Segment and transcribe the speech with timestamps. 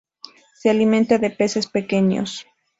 [0.55, 2.47] Se alimenta de peces pequeños.